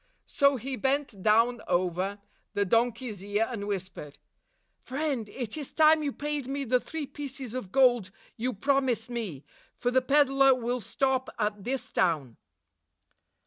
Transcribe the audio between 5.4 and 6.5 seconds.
is time you paid